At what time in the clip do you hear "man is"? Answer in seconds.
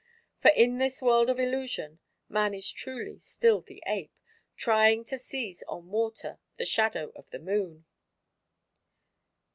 2.27-2.71